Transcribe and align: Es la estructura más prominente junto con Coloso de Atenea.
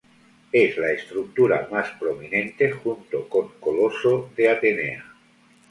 Es 0.51 0.77
la 0.79 0.91
estructura 0.93 1.67
más 1.71 1.91
prominente 1.99 2.71
junto 2.71 3.29
con 3.29 3.49
Coloso 3.59 4.31
de 4.35 4.49
Atenea. 4.49 5.05